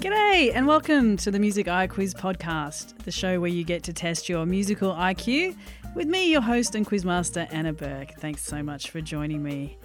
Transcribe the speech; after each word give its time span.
G'day, 0.00 0.52
and 0.54 0.68
welcome 0.68 1.16
to 1.16 1.32
the 1.32 1.40
Music 1.40 1.66
IQuiz 1.66 2.14
podcast, 2.14 2.96
the 2.98 3.10
show 3.10 3.40
where 3.40 3.50
you 3.50 3.64
get 3.64 3.82
to 3.82 3.92
test 3.92 4.28
your 4.28 4.46
musical 4.46 4.92
IQ 4.92 5.56
with 5.96 6.06
me, 6.06 6.30
your 6.30 6.40
host 6.40 6.76
and 6.76 6.86
quizmaster, 6.86 7.48
Anna 7.50 7.72
Burke. 7.72 8.12
Thanks 8.20 8.44
so 8.44 8.62
much 8.62 8.90
for 8.90 9.00
joining 9.00 9.42
me. 9.42 9.76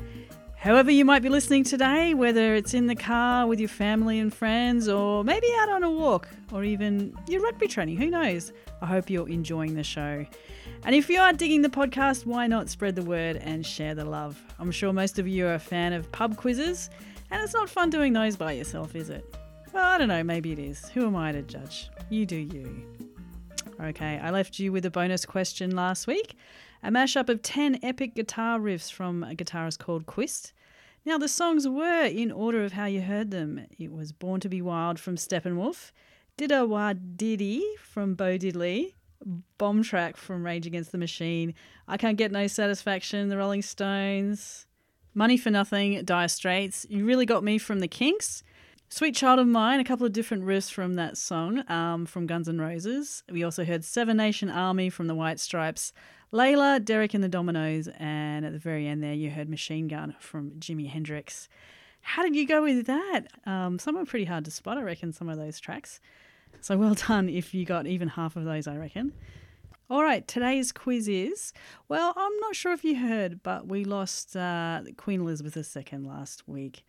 However, 0.55 0.91
you 0.91 1.03
might 1.03 1.23
be 1.23 1.29
listening 1.29 1.63
today, 1.63 2.13
whether 2.13 2.53
it's 2.53 2.75
in 2.75 2.85
the 2.85 2.93
car 2.93 3.47
with 3.47 3.59
your 3.59 3.69
family 3.69 4.19
and 4.19 4.31
friends, 4.31 4.87
or 4.87 5.23
maybe 5.23 5.47
out 5.57 5.69
on 5.69 5.81
a 5.81 5.89
walk, 5.89 6.29
or 6.51 6.63
even 6.63 7.17
your 7.27 7.41
rugby 7.41 7.67
training, 7.67 7.97
who 7.97 8.11
knows? 8.11 8.53
I 8.83 8.85
hope 8.85 9.09
you're 9.09 9.27
enjoying 9.27 9.73
the 9.73 9.83
show. 9.83 10.27
And 10.85 10.93
if 10.93 11.09
you 11.09 11.21
are 11.21 11.33
digging 11.33 11.63
the 11.63 11.69
podcast, 11.69 12.27
why 12.27 12.45
not 12.45 12.69
spread 12.69 12.95
the 12.95 13.01
word 13.01 13.37
and 13.37 13.65
share 13.65 13.95
the 13.95 14.05
love? 14.05 14.39
I'm 14.59 14.69
sure 14.69 14.93
most 14.93 15.17
of 15.17 15.27
you 15.27 15.47
are 15.47 15.55
a 15.55 15.59
fan 15.59 15.91
of 15.91 16.11
pub 16.11 16.37
quizzes, 16.37 16.91
and 17.31 17.41
it's 17.41 17.55
not 17.55 17.67
fun 17.67 17.89
doing 17.89 18.13
those 18.13 18.35
by 18.35 18.51
yourself, 18.51 18.95
is 18.95 19.09
it? 19.09 19.25
Well, 19.73 19.85
I 19.85 19.97
don't 19.97 20.07
know, 20.07 20.23
maybe 20.23 20.51
it 20.51 20.59
is. 20.59 20.87
Who 20.89 21.07
am 21.07 21.15
I 21.15 21.31
to 21.31 21.41
judge? 21.41 21.89
You 22.09 22.25
do 22.25 22.35
you. 22.35 22.85
Okay, 23.81 24.19
I 24.21 24.29
left 24.29 24.59
you 24.59 24.71
with 24.71 24.85
a 24.85 24.91
bonus 24.91 25.25
question 25.25 25.75
last 25.75 26.05
week 26.07 26.35
a 26.83 26.89
mashup 26.89 27.29
of 27.29 27.41
10 27.41 27.79
epic 27.81 28.13
guitar 28.13 28.59
riffs 28.59 28.91
from 28.91 29.23
a 29.23 29.33
guitarist 29.33 29.79
called 29.79 30.05
Quist. 30.05 30.51
Now, 31.05 31.17
the 31.17 31.29
songs 31.29 31.67
were 31.67 32.05
in 32.05 32.31
order 32.31 32.63
of 32.63 32.73
how 32.73 32.85
you 32.85 33.01
heard 33.01 33.31
them. 33.31 33.65
It 33.79 33.91
was 33.91 34.11
Born 34.11 34.41
to 34.41 34.49
Be 34.49 34.61
Wild 34.61 34.99
from 34.99 35.15
Steppenwolf, 35.15 35.91
Diddy 36.35 36.61
Wah 36.61 36.93
Diddy 36.93 37.63
from 37.79 38.15
Bo 38.15 38.37
Diddley, 38.37 38.93
Bomb 39.57 39.83
Track 39.83 40.17
from 40.17 40.45
Rage 40.45 40.67
Against 40.67 40.91
the 40.91 40.97
Machine, 40.97 41.53
I 41.87 41.95
Can't 41.95 42.17
Get 42.17 42.31
No 42.31 42.47
Satisfaction, 42.47 43.29
The 43.29 43.37
Rolling 43.37 43.61
Stones, 43.61 44.65
Money 45.13 45.37
for 45.37 45.49
Nothing, 45.49 46.03
Dire 46.03 46.27
Straits, 46.27 46.85
You 46.89 47.05
Really 47.05 47.25
Got 47.25 47.43
Me 47.43 47.57
from 47.57 47.79
The 47.79 47.87
Kinks, 47.87 48.43
Sweet 48.93 49.15
Child 49.15 49.39
of 49.39 49.47
Mine, 49.47 49.79
a 49.79 49.83
couple 49.83 50.05
of 50.05 50.13
different 50.13 50.45
riffs 50.45 50.69
from 50.69 50.93
that 50.93 51.17
song 51.17 51.67
um, 51.67 52.05
from 52.05 52.27
Guns 52.27 52.47
N' 52.47 52.61
Roses. 52.61 53.23
We 53.27 53.43
also 53.43 53.65
heard 53.65 53.83
Seven 53.83 54.17
Nation 54.17 54.51
Army 54.51 54.91
from 54.91 55.07
the 55.07 55.15
White 55.15 55.39
Stripes, 55.39 55.93
Layla, 56.31 56.85
Derek 56.85 57.15
and 57.15 57.23
the 57.23 57.27
Dominos, 57.27 57.91
and 57.99 58.45
at 58.45 58.51
the 58.51 58.59
very 58.59 58.85
end 58.85 59.01
there 59.01 59.15
you 59.15 59.31
heard 59.31 59.49
Machine 59.49 59.87
Gun 59.87 60.15
from 60.19 60.51
Jimi 60.59 60.87
Hendrix. 60.87 61.49
How 62.01 62.21
did 62.21 62.35
you 62.35 62.45
go 62.45 62.61
with 62.61 62.85
that? 62.85 63.21
Um, 63.47 63.79
some 63.79 63.95
were 63.95 64.05
pretty 64.05 64.25
hard 64.25 64.45
to 64.45 64.51
spot, 64.51 64.77
I 64.77 64.83
reckon, 64.83 65.11
some 65.11 65.27
of 65.27 65.39
those 65.39 65.59
tracks. 65.59 65.99
So 66.61 66.77
well 66.77 66.93
done 66.93 67.29
if 67.29 67.51
you 67.55 67.65
got 67.65 67.87
even 67.87 68.09
half 68.09 68.35
of 68.35 68.45
those, 68.45 68.67
I 68.67 68.77
reckon. 68.77 69.13
All 69.89 70.03
right, 70.03 70.27
today's 70.27 70.71
quiz 70.71 71.07
is 71.07 71.51
well, 71.87 72.13
I'm 72.15 72.39
not 72.41 72.55
sure 72.55 72.73
if 72.73 72.83
you 72.83 72.95
heard, 72.95 73.41
but 73.41 73.67
we 73.67 73.85
lost 73.85 74.35
uh, 74.35 74.81
Queen 74.97 75.21
Elizabeth 75.21 75.75
II 75.75 75.97
last 75.97 76.47
week 76.47 76.83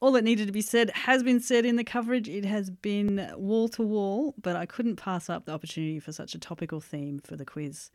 all 0.00 0.12
that 0.12 0.24
needed 0.24 0.46
to 0.46 0.52
be 0.52 0.60
said 0.60 0.90
has 0.90 1.22
been 1.22 1.40
said 1.40 1.64
in 1.64 1.76
the 1.76 1.84
coverage. 1.84 2.28
It 2.28 2.44
has 2.44 2.70
been 2.70 3.32
wall 3.36 3.68
to 3.70 3.82
wall, 3.82 4.34
but 4.40 4.54
I 4.54 4.66
couldn't 4.66 4.96
pass 4.96 5.28
up 5.28 5.44
the 5.44 5.52
opportunity 5.52 5.98
for 5.98 6.12
such 6.12 6.34
a 6.34 6.38
topical 6.38 6.80
theme 6.80 7.20
for 7.24 7.36
the 7.36 7.44
quiz. 7.44 7.90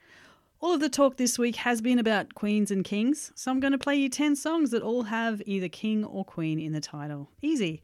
All 0.59 0.73
of 0.73 0.79
the 0.79 0.89
talk 0.89 1.17
this 1.17 1.37
week 1.37 1.57
has 1.57 1.81
been 1.81 1.99
about 1.99 2.35
queens 2.35 2.71
and 2.71 2.83
kings, 2.83 3.31
so 3.35 3.51
I'm 3.51 3.59
going 3.59 3.73
to 3.73 3.77
play 3.77 3.95
you 3.95 4.09
10 4.09 4.35
songs 4.35 4.71
that 4.71 4.81
all 4.81 5.03
have 5.03 5.41
either 5.45 5.67
king 5.67 6.05
or 6.05 6.23
queen 6.23 6.59
in 6.59 6.71
the 6.73 6.81
title. 6.81 7.29
Easy. 7.41 7.83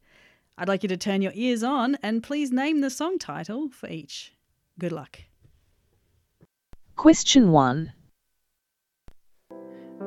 I'd 0.58 0.68
like 0.68 0.84
you 0.84 0.90
to 0.90 0.98
turn 0.98 1.22
your 1.22 1.32
ears 1.36 1.64
on 1.64 1.98
and 2.04 2.24
please 2.24 2.52
name 2.52 2.82
the 2.82 2.90
song 2.90 3.20
title 3.20 3.70
for 3.70 3.90
each. 3.90 4.34
Good 4.78 4.92
luck. 4.92 5.20
Question 6.96 7.52
1. 7.52 7.94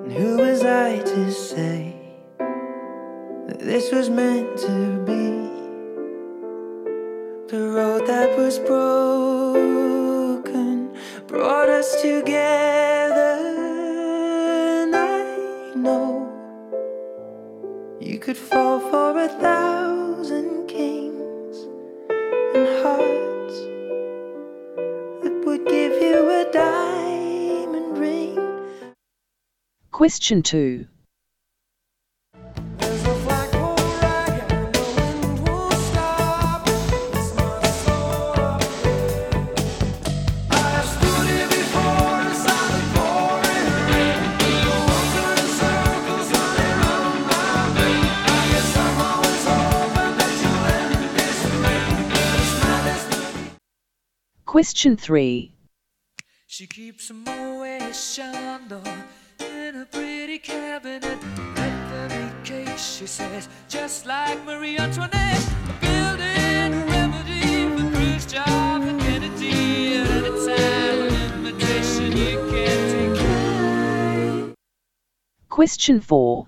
Who 0.08 0.36
was 0.36 0.64
I 0.64 0.98
to 0.98 1.30
say? 1.30 2.01
This 3.48 3.90
was 3.90 4.08
meant 4.08 4.56
to 4.58 5.04
be 5.04 5.50
the 7.48 7.68
road 7.70 8.06
that 8.06 8.36
was 8.38 8.58
broken 8.60 10.12
brought 11.26 11.68
us 11.68 12.00
together. 12.00 13.38
And 14.84 14.94
I 14.94 15.74
know 15.74 16.30
you 18.00 18.18
could 18.20 18.36
fall 18.36 18.78
for 18.78 19.18
a 19.18 19.28
thousand 19.28 20.68
kings 20.68 21.56
and 22.54 22.66
hearts 22.84 23.56
that 25.24 25.42
would 25.44 25.66
give 25.66 26.00
you 26.00 26.30
a 26.30 26.44
diamond 26.52 27.98
ring. 27.98 28.38
Question 29.90 30.42
2. 30.42 30.86
Question 54.62 54.94
3. 54.96 55.50
She 56.46 56.68
keeps 56.68 57.10
a 57.10 57.14
Moet 57.14 57.92
Chandon 57.92 58.86
in 59.40 59.82
a 59.82 59.86
pretty 59.86 60.38
cabinet. 60.38 61.18
She 62.76 63.08
says, 63.08 63.48
just 63.68 64.06
like 64.06 64.44
Marie 64.44 64.78
Antoinette. 64.78 65.44
Building 65.80 66.74
a 66.74 66.86
remedy 66.86 67.76
for 67.76 67.90
Khrushchev 67.90 68.86
and 68.86 69.00
Kennedy. 69.00 69.96
At 69.96 70.06
any 70.06 70.30
time, 70.46 71.08
invitation 71.42 72.16
you 72.16 72.48
can't. 72.52 74.54
Question 75.48 76.00
4. 76.00 76.46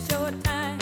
Short 0.01 0.45
time. 0.45 0.79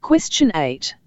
Question 0.00 0.50
8. 0.54 1.01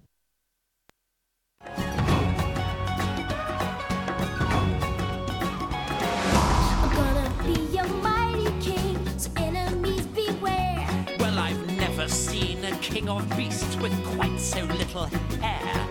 Little 14.96 15.18
hair. 15.42 15.88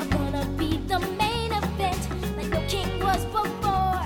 I'm 0.00 0.10
gonna 0.10 0.44
be 0.58 0.78
the 0.88 0.98
main 0.98 1.52
event, 1.52 2.36
like 2.36 2.48
no 2.48 2.60
king 2.66 2.98
was 2.98 3.24
before. 3.26 4.02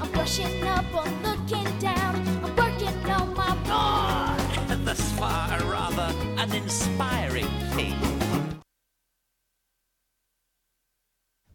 I'm 0.00 0.10
brushing 0.12 0.64
up 0.66 0.86
on 0.94 1.22
looking 1.22 1.68
down, 1.78 2.14
I'm 2.42 2.56
working 2.56 3.10
on 3.10 3.34
my 3.34 3.52
roar. 3.68 4.76
Thus 4.84 5.12
far, 5.12 5.52
a 5.52 5.64
rather 5.64 6.10
uninspiring 6.38 7.48
thing. 7.74 7.96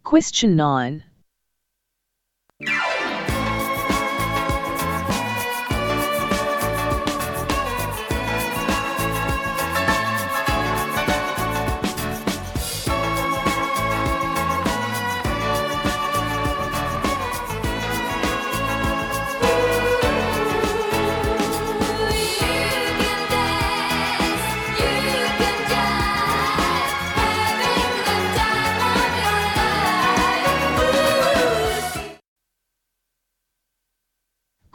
Question 0.04 0.54
9. 0.54 1.02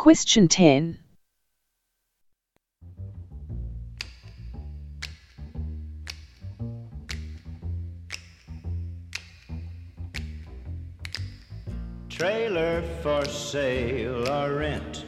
Question 0.02 0.48
10. 0.48 0.98
Trailer 12.10 12.82
for 13.04 13.24
sale 13.26 14.28
or 14.28 14.56
rent. 14.56 15.06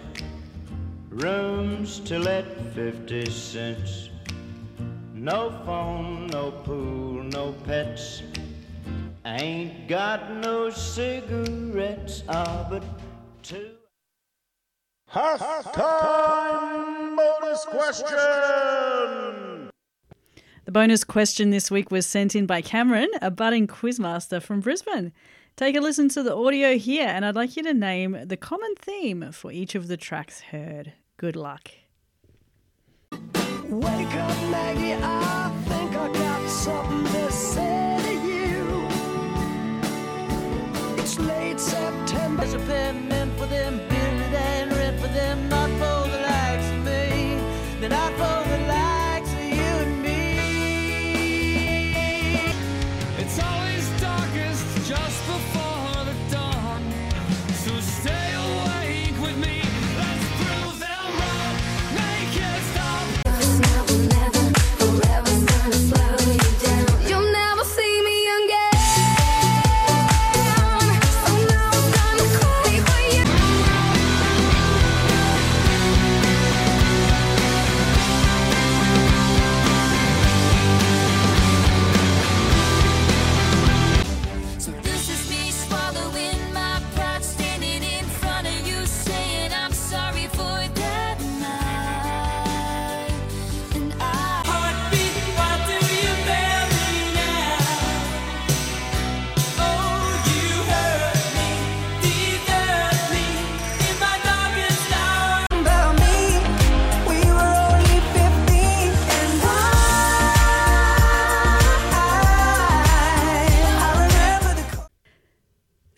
Rooms 1.10 2.00
to 2.02 2.20
let 2.20 2.46
50 2.76 3.32
cents. 3.32 4.12
No 5.16 5.60
phone, 5.66 6.28
no 6.28 6.52
pool, 6.52 7.24
no 7.24 7.54
pets. 7.66 8.22
Ain't 9.26 9.88
got 9.88 10.32
no 10.36 10.70
cigarettes, 10.70 12.22
ah, 12.30 12.68
but 12.70 12.84
two. 13.42 13.73
Halftime 15.14 17.16
bonus 17.16 17.64
question. 17.66 18.18
The 20.66 20.72
bonus 20.72 21.04
question 21.04 21.52
this 21.52 21.70
week 21.70 21.92
was 21.92 22.08
sent 22.08 22.36
in 22.36 22.48
by 22.48 22.64
Cameron, 22.64 23.10
a 23.22 23.30
budding 23.30 23.68
quizmaster 23.68 24.42
from 24.42 24.60
Brisbane. 24.60 25.14
Take 25.56 25.76
a 25.76 25.82
listen 25.82 26.10
to 26.10 26.24
the 26.24 26.36
audio 26.36 26.80
here, 26.80 27.06
and 27.06 27.24
I'd 27.26 27.36
like 27.36 27.56
you 27.56 27.62
to 27.62 27.76
name 27.76 28.18
the 28.26 28.38
common 28.38 28.74
theme 28.76 29.32
for 29.32 29.52
each 29.52 29.76
of 29.76 29.88
the 29.88 29.98
tracks 29.98 30.42
heard. 30.42 30.94
Good 31.18 31.36
luck. 31.36 31.70
Wake 33.12 34.16
up, 34.16 34.50
Maggie. 34.50 34.96
I 34.96 35.52
think 35.68 35.92
I 35.92 36.12
got 36.12 36.50
something 36.50 37.04
to 37.04 37.32
say 37.32 38.00
to 38.02 38.14
you. 38.28 38.88
It's 40.98 41.20
late 41.20 41.60
September. 41.60 42.48
Them, 45.14 45.63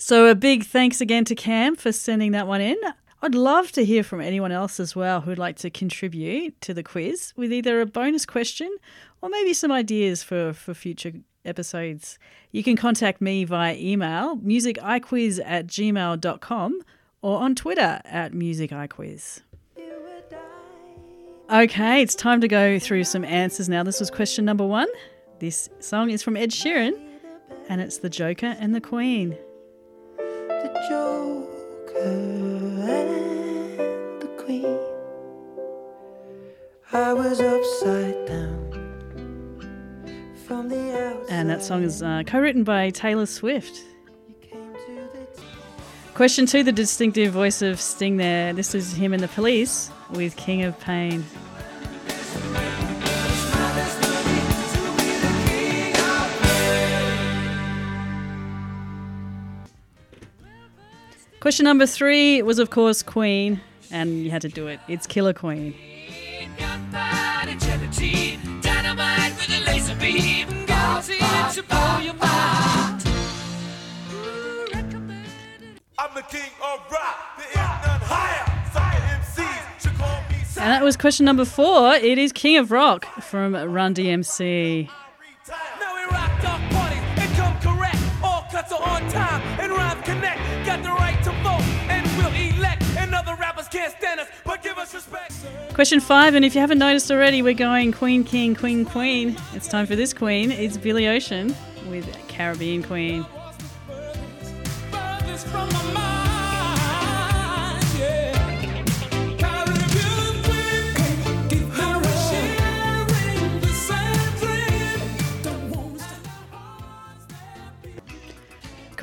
So, 0.07 0.27
a 0.27 0.35
big 0.35 0.63
thanks 0.65 1.01
again 1.01 1.25
to 1.25 1.33
Cam 1.33 1.75
for 1.75 1.91
sending 1.91 2.33
that 2.33 2.45
one 2.45 2.61
in. 2.61 2.77
I'd 3.23 3.33
love 3.33 3.71
to 3.71 3.83
hear 3.83 4.03
from 4.03 4.21
anyone 4.21 4.51
else 4.51 4.79
as 4.79 4.95
well 4.95 5.21
who'd 5.21 5.39
like 5.39 5.55
to 5.55 5.71
contribute 5.71 6.61
to 6.61 6.75
the 6.75 6.83
quiz 6.83 7.33
with 7.35 7.51
either 7.51 7.81
a 7.81 7.87
bonus 7.87 8.23
question 8.23 8.69
or 9.23 9.29
maybe 9.29 9.51
some 9.51 9.71
ideas 9.71 10.21
for, 10.21 10.53
for 10.53 10.75
future 10.75 11.13
episodes. 11.43 12.19
You 12.51 12.63
can 12.63 12.75
contact 12.75 13.19
me 13.19 13.45
via 13.45 13.75
email, 13.77 14.37
musiciquiz 14.37 15.41
at 15.43 15.65
gmail.com, 15.65 16.81
or 17.23 17.39
on 17.39 17.55
Twitter 17.55 17.99
at 18.05 18.31
musiciquiz. 18.31 19.41
Okay, 21.49 22.01
it's 22.03 22.13
time 22.13 22.41
to 22.41 22.47
go 22.47 22.77
through 22.77 23.05
some 23.05 23.25
answers 23.25 23.67
now. 23.67 23.81
This 23.81 23.99
was 23.99 24.11
question 24.11 24.45
number 24.45 24.67
one. 24.67 24.87
This 25.39 25.67
song 25.79 26.11
is 26.11 26.21
from 26.21 26.37
Ed 26.37 26.51
Sheeran, 26.51 26.93
and 27.69 27.81
it's 27.81 27.97
The 27.97 28.09
Joker 28.11 28.55
and 28.59 28.75
the 28.75 28.81
Queen. 28.81 29.35
The 30.65 30.79
Joker 30.89 31.99
and 32.89 34.21
the 34.21 34.27
Queen. 34.37 34.79
I 36.91 37.13
was 37.13 37.39
upside 37.39 38.25
down 38.25 38.71
from 40.47 40.69
the 40.69 40.97
outside. 40.97 41.33
And 41.33 41.49
that 41.49 41.63
song 41.63 41.83
is 41.83 42.01
uh, 42.01 42.23
co 42.25 42.39
written 42.39 42.63
by 42.63 42.89
Taylor 42.89 43.27
Swift. 43.27 43.83
Question 46.15 46.45
two 46.45 46.63
the 46.63 46.71
distinctive 46.71 47.33
voice 47.33 47.61
of 47.61 47.79
Sting 47.79 48.17
there. 48.17 48.53
This 48.53 48.73
is 48.73 48.93
him 48.93 49.13
and 49.13 49.21
the 49.21 49.27
police 49.27 49.91
with 50.11 50.35
King 50.35 50.63
of 50.63 50.79
Pain. 50.79 51.25
Question 61.45 61.65
number 61.65 61.85
three 61.85 62.41
was, 62.41 62.57
of 62.57 62.71
course, 62.71 63.03
Queen, 63.03 63.61
and 63.91 64.23
you 64.23 64.31
had 64.31 64.41
to 64.41 64.49
do 64.49 64.65
it. 64.65 64.79
It's 64.87 65.05
Killer 65.05 65.31
Queen. 65.31 65.75
Gunpowder, 66.57 67.53
gelatine, 67.59 68.61
dynamite 68.61 69.31
with 69.35 69.51
a 69.51 69.63
laser 69.67 69.93
beam. 69.97 70.65
Gauzy 70.65 71.19
to 71.53 71.61
blow 71.61 71.99
your 71.99 72.15
mind. 72.15 73.05
I'm 75.99 76.15
the 76.15 76.23
king 76.23 76.49
of 76.63 76.79
rock. 76.91 77.37
There 77.37 77.47
is 77.47 77.55
none 77.55 78.01
higher. 78.01 78.71
Sucker 78.73 79.43
MCs 79.43 79.81
should 79.83 79.93
call 79.99 80.21
me 80.31 80.37
And 80.59 80.71
that 80.71 80.83
was 80.83 80.97
question 80.97 81.27
number 81.27 81.45
four. 81.45 81.93
It 81.93 82.17
is 82.17 82.31
King 82.31 82.57
of 82.57 82.71
Rock 82.71 83.05
from 83.21 83.53
Run 83.53 83.93
DMC. 83.93 84.89
Question 95.73 95.99
five, 95.99 96.35
and 96.35 96.45
if 96.45 96.55
you 96.55 96.61
haven't 96.61 96.79
noticed 96.79 97.11
already, 97.11 97.41
we're 97.41 97.53
going 97.53 97.91
Queen, 97.91 98.23
King, 98.23 98.55
Queen, 98.55 98.85
Queen. 98.85 99.37
It's 99.53 99.67
time 99.67 99.85
for 99.85 99.95
this 99.95 100.13
Queen. 100.13 100.51
It's 100.51 100.77
Billy 100.77 101.07
Ocean 101.07 101.55
with 101.89 102.05
Caribbean 102.27 102.83
Queen. 102.83 103.25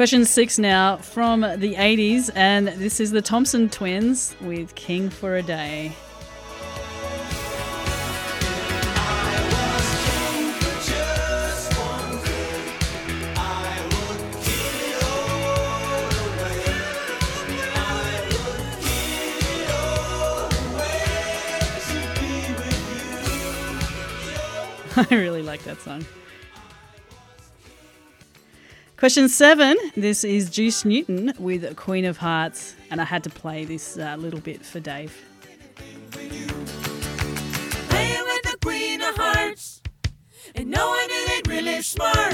Question 0.03 0.25
six 0.25 0.59
now 0.59 0.97
from 0.97 1.43
the 1.43 1.77
80s, 1.77 2.29
and 2.35 2.67
this 2.67 2.99
is 2.99 3.13
the 3.13 3.23
Thompson 3.23 3.69
Twins 3.69 4.35
with 4.41 4.75
King 4.75 5.09
for 5.09 5.37
a 5.37 5.43
Day. 5.45 5.93
I 24.97 25.07
really 25.13 25.43
like 25.43 25.63
that 25.63 25.81
song. 25.81 26.05
Question 29.03 29.29
seven. 29.29 29.77
This 29.97 30.23
is 30.23 30.49
Juice 30.49 30.85
Newton 30.85 31.33
with 31.37 31.75
Queen 31.75 32.05
of 32.05 32.19
Hearts, 32.19 32.77
and 32.89 33.01
I 33.01 33.05
had 33.05 33.25
to 33.25 33.31
play 33.31 33.65
this 33.65 33.99
uh, 33.99 34.15
little 34.17 34.39
bit 34.39 34.65
for 34.65 34.79
Dave. 34.79 35.21
Playing 36.13 36.31
with 37.89 38.43
the 38.45 38.57
queen 38.63 39.03
of 39.03 39.17
hearts, 39.17 39.83
and 40.55 40.71
knowing 40.71 41.09
it 41.11 41.31
ain't 41.33 41.49
really 41.49 41.83
smart. 41.83 42.31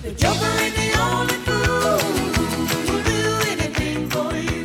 The 0.00 0.12
joker 0.16 0.46
ain't 0.58 0.74
the 0.74 0.98
only 1.02 1.34
fool 1.34 1.98
who'll 2.86 3.04
do 3.04 3.38
anything 3.50 4.08
for 4.08 4.34
you. 4.34 4.64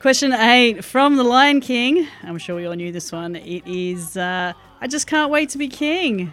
Question 0.00 0.32
eight 0.32 0.82
from 0.82 1.16
The 1.18 1.24
Lion 1.24 1.60
King. 1.60 2.08
I'm 2.22 2.38
sure 2.38 2.56
we 2.56 2.64
all 2.64 2.72
knew 2.72 2.90
this 2.90 3.12
one. 3.12 3.36
It 3.36 3.66
is 3.66 4.16
uh, 4.16 4.54
I 4.80 4.86
Just 4.86 5.06
Can't 5.06 5.30
Wait 5.30 5.50
to 5.50 5.58
Be 5.58 5.68
King. 5.68 6.32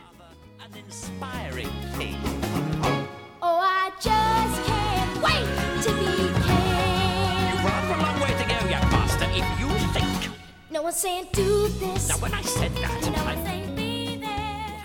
No 10.92 10.94
one's 10.94 11.02
saying 11.04 11.28
do 11.32 11.70
this. 11.70 12.10
Now, 12.10 12.18
when 12.18 12.34
I 12.34 12.42
said 12.42 12.74
No 12.74 12.82
that, 12.82 12.92
one's 12.92 13.18
I 13.18 13.44
saying 13.46 13.76
be 13.78 14.18
there. 14.18 14.84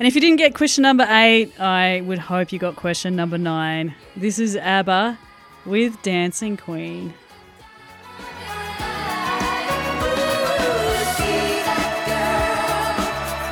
And 0.00 0.08
if 0.08 0.16
you 0.16 0.20
didn't 0.20 0.38
get 0.38 0.56
question 0.56 0.82
number 0.82 1.06
eight, 1.08 1.52
I 1.60 2.00
would 2.00 2.18
hope 2.18 2.50
you 2.50 2.58
got 2.58 2.74
question 2.74 3.14
number 3.14 3.38
nine. 3.38 3.94
This 4.16 4.40
is 4.40 4.56
ABBA 4.56 5.16
with 5.66 6.02
Dancing 6.02 6.56
Queen. 6.56 7.14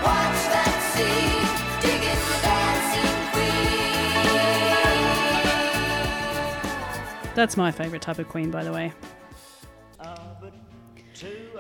Watch 0.03 0.43
that 0.51 0.83
sea, 0.97 1.31
digging 1.87 2.23
dancing 2.43 3.15
queen. 7.23 7.35
That's 7.37 7.57
my 7.57 7.71
favourite 7.71 8.03
type 8.03 8.19
of 8.19 8.29
queen, 8.29 8.51
by 8.51 8.65
the 8.65 8.73
way. 8.73 8.93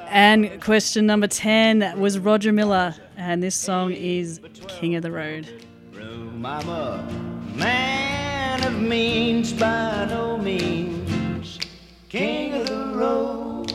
And 0.08 0.62
question 0.62 1.06
number 1.06 1.26
10 1.26 1.98
was 1.98 2.18
Roger 2.18 2.52
Miller, 2.52 2.94
and 3.16 3.42
this 3.42 3.54
song 3.54 3.92
is 3.92 4.40
King 4.68 4.94
of 4.96 5.02
the 5.02 5.10
Road. 5.10 5.48
I'm 6.46 6.68
a 6.68 7.02
man 7.54 8.62
of 8.64 8.80
means 8.80 9.52
by 9.52 10.06
no 10.08 10.38
means, 10.38 11.58
king 12.08 12.54
of 12.54 12.66
the 12.66 12.92
road. 12.94 13.70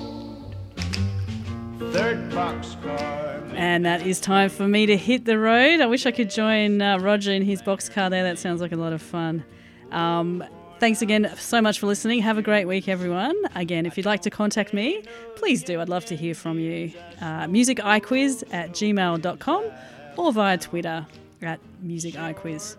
Third 1.92 2.32
boxcar. 2.32 3.54
And 3.56 3.86
that 3.86 4.06
is 4.08 4.22
time 4.22 4.50
for 4.50 4.68
me 4.68 4.86
to 4.86 4.96
hit 4.96 5.26
the 5.26 5.38
road. 5.38 5.82
I 5.82 5.86
wish 5.88 6.06
I 6.06 6.12
could 6.12 6.30
join 6.30 6.82
uh, 6.82 7.00
Roger 7.00 7.34
in 7.34 7.42
his 7.42 7.62
boxcar 7.62 8.10
there. 8.10 8.24
That 8.24 8.40
sounds 8.40 8.62
like 8.62 8.72
a 8.72 8.78
lot 8.78 8.94
of 8.94 9.02
fun. 9.02 9.44
Um, 9.92 10.44
thanks 10.82 11.04
again 11.04 11.32
so 11.38 11.62
much 11.62 11.78
for 11.80 11.86
listening. 11.86 12.22
Have 12.22 12.40
a 12.40 12.42
great 12.42 12.66
week, 12.66 12.90
everyone. 12.90 13.36
Again, 13.54 13.86
if 13.86 13.98
you'd 13.98 14.08
like 14.08 14.24
to 14.24 14.32
contact 14.32 14.74
me, 14.74 15.04
please 15.36 15.64
do. 15.64 15.80
I'd 15.80 15.90
love 15.90 16.06
to 16.06 16.16
hear 16.16 16.34
from 16.34 16.58
you. 16.58 16.92
Uh, 17.22 17.46
musiciquiquiz 17.46 18.44
at 18.52 18.72
gmail.com 18.72 19.72
or 20.18 20.34
via 20.34 20.58
Twitter 20.58 21.06
at 21.44 21.60
musiciquiz. 21.86 22.78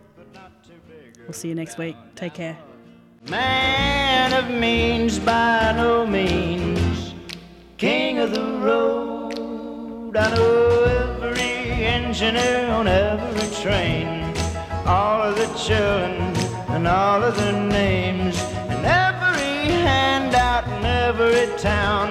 We'll 1.20 1.32
see 1.32 1.48
you 1.48 1.54
next 1.54 1.78
week. 1.78 1.94
Take 2.16 2.34
care. 2.34 2.58
Man 3.30 4.32
of 4.32 4.50
means 4.50 5.20
by 5.20 5.72
no 5.76 6.04
means, 6.04 7.14
king 7.78 8.18
of 8.18 8.32
the 8.34 8.44
road. 8.58 10.16
I 10.16 10.34
know 10.34 11.20
every 11.22 11.40
engineer 11.40 12.66
on 12.66 12.88
every 12.88 13.62
train, 13.62 14.34
all 14.86 15.22
of 15.22 15.36
the 15.36 15.46
children 15.56 16.31
and 16.82 16.88
all 16.88 17.22
of 17.22 17.36
their 17.36 17.52
names, 17.52 18.36
and 18.68 18.84
every 18.84 19.72
handout 19.86 20.66
in 20.66 20.84
every 20.84 21.46
town, 21.56 22.08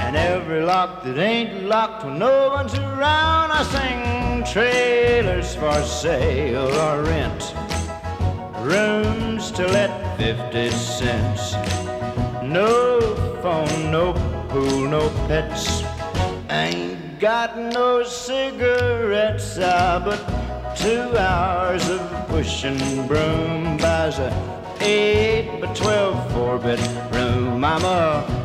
and 0.00 0.16
every 0.16 0.60
lock 0.60 1.04
that 1.04 1.18
ain't 1.18 1.66
locked 1.66 2.04
when 2.04 2.18
no 2.18 2.48
one's 2.48 2.74
around. 2.74 3.52
I 3.52 3.62
sing 3.76 4.42
trailers 4.52 5.54
for 5.54 5.80
sale 5.84 6.66
or 6.66 7.04
rent. 7.04 7.54
Rooms 8.66 9.52
to 9.52 9.64
let 9.68 9.92
50 10.18 10.70
cents. 10.70 11.54
No 12.42 12.98
phone, 13.40 13.92
no 13.92 14.14
pool, 14.48 14.88
no 14.88 15.10
pets. 15.28 15.84
Ain't 16.50 17.20
got 17.20 17.56
no 17.56 18.02
cigarettes, 18.02 19.58
ah, 19.62 20.02
but 20.04 20.47
two 20.78 21.16
hours 21.18 21.88
of 21.88 22.00
pushing 22.28 22.78
broom 23.08 23.76
buys 23.78 24.18
a 24.20 24.30
eight 24.80 25.60
by 25.60 25.66
twelve 25.74 26.32
four 26.32 26.56
bedroom. 26.58 27.64
I'm 27.64 27.84
a 27.84 28.37